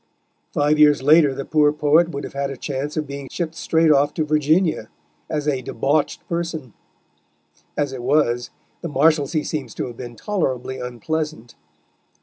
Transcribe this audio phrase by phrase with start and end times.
[0.51, 3.91] Five years later the poor poet would have had a chance of being shipped straight
[3.91, 4.89] off to Virginia,
[5.29, 6.73] as a "debauched person";
[7.77, 8.49] as it was,
[8.81, 11.53] the Marshalsea seems to have been tolerably unpleasant.